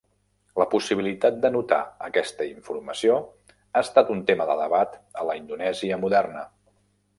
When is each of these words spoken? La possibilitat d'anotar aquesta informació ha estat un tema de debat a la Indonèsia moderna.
La 0.61 0.65
possibilitat 0.69 1.35
d'anotar 1.43 1.79
aquesta 2.07 2.47
informació 2.53 3.19
ha 3.59 3.83
estat 3.87 4.11
un 4.15 4.25
tema 4.33 4.49
de 4.53 4.57
debat 4.65 4.99
a 5.23 5.29
la 5.31 5.39
Indonèsia 5.45 6.03
moderna. 6.07 6.47